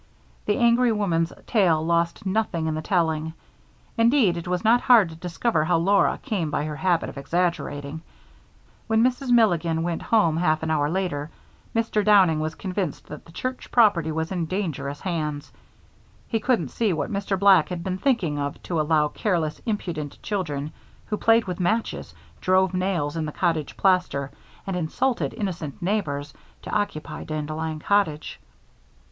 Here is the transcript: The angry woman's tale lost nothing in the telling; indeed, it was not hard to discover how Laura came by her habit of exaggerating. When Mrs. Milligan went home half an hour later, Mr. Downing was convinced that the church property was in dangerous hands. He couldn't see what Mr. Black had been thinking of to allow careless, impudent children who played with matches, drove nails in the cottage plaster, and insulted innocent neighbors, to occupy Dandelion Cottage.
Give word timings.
The 0.47 0.57
angry 0.57 0.91
woman's 0.91 1.31
tale 1.45 1.85
lost 1.85 2.25
nothing 2.25 2.65
in 2.65 2.73
the 2.73 2.81
telling; 2.81 3.33
indeed, 3.99 4.35
it 4.35 4.47
was 4.47 4.63
not 4.63 4.81
hard 4.81 5.09
to 5.09 5.15
discover 5.15 5.63
how 5.65 5.77
Laura 5.77 6.17
came 6.23 6.49
by 6.49 6.65
her 6.65 6.77
habit 6.77 7.07
of 7.07 7.19
exaggerating. 7.19 8.01
When 8.87 9.03
Mrs. 9.03 9.29
Milligan 9.29 9.83
went 9.83 10.01
home 10.01 10.37
half 10.37 10.63
an 10.63 10.71
hour 10.71 10.89
later, 10.89 11.29
Mr. 11.75 12.03
Downing 12.03 12.39
was 12.39 12.55
convinced 12.55 13.05
that 13.09 13.25
the 13.25 13.31
church 13.31 13.69
property 13.71 14.11
was 14.11 14.31
in 14.31 14.47
dangerous 14.47 15.01
hands. 15.01 15.51
He 16.27 16.39
couldn't 16.39 16.69
see 16.69 16.93
what 16.93 17.11
Mr. 17.13 17.37
Black 17.37 17.69
had 17.69 17.83
been 17.83 17.99
thinking 17.99 18.39
of 18.39 18.57
to 18.63 18.81
allow 18.81 19.07
careless, 19.07 19.61
impudent 19.67 20.17
children 20.23 20.71
who 21.05 21.15
played 21.17 21.43
with 21.45 21.59
matches, 21.59 22.15
drove 22.41 22.73
nails 22.73 23.15
in 23.15 23.25
the 23.27 23.31
cottage 23.31 23.77
plaster, 23.77 24.31
and 24.65 24.75
insulted 24.75 25.31
innocent 25.35 25.79
neighbors, 25.79 26.33
to 26.63 26.71
occupy 26.73 27.23
Dandelion 27.23 27.77
Cottage. 27.77 28.39